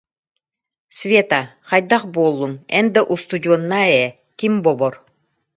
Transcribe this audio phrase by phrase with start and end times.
[0.97, 1.39] Света,
[1.69, 4.93] хайдах буоллуҥ, эн да устудьуоннаа ээ, ким бобор